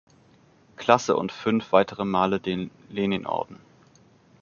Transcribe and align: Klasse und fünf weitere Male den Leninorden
Klasse 0.77 1.15
und 1.15 1.31
fünf 1.31 1.71
weitere 1.73 2.05
Male 2.05 2.39
den 2.39 2.71
Leninorden 2.89 3.59